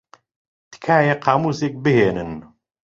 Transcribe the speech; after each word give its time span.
تکایە 0.71 1.15
قامووسێک 1.23 1.73
بھێنن. 1.83 2.31